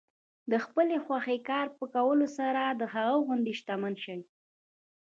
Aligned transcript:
د 0.51 0.53
خپلې 0.65 0.95
خوښې 1.05 1.37
کار 1.49 1.67
په 1.77 1.85
کولو 1.95 2.27
سره 2.37 2.61
د 2.79 2.83
هغه 2.93 3.15
غوندې 3.25 3.53
شتمن 3.59 3.93
شئ. 4.03 4.19